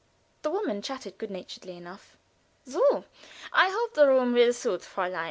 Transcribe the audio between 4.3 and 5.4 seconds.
will suit, Fräulein.